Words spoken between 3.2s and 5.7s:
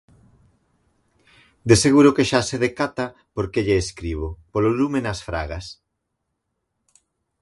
por que lle escribo: polo lume nas Fragas.